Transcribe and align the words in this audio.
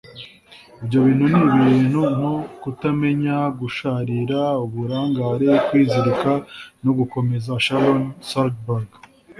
ibyo 0.81 0.97
bintu 1.05 1.25
ni 1.35 1.45
ibintu 1.57 2.01
nko 2.15 2.33
kutamenya, 2.61 3.35
gusharira, 3.59 4.41
uburangare, 4.65 5.49
kwizirika, 5.67 6.31
no 6.83 6.91
gukomeza.- 6.99 7.49
sharon 7.65 8.03
salzberg 8.29 8.89